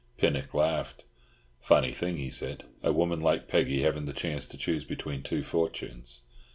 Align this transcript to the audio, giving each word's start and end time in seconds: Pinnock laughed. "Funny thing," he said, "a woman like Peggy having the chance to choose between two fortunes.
Pinnock 0.17 0.55
laughed. 0.55 1.03
"Funny 1.59 1.91
thing," 1.93 2.17
he 2.17 2.31
said, 2.31 2.63
"a 2.81 2.91
woman 2.91 3.19
like 3.19 3.47
Peggy 3.47 3.83
having 3.83 4.05
the 4.07 4.13
chance 4.13 4.47
to 4.47 4.57
choose 4.57 4.83
between 4.83 5.21
two 5.21 5.43
fortunes. 5.43 6.21